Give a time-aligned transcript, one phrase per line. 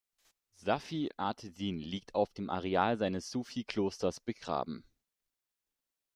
[0.55, 4.83] Safi ad-Din liegt auf dem Areal seines Sufi-„Klosters“ begraben.